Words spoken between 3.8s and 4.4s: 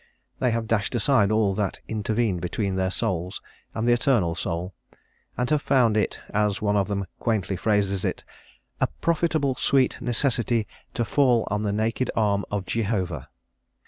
the Eternal